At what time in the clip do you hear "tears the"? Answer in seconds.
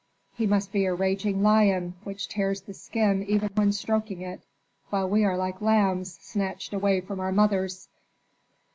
2.27-2.73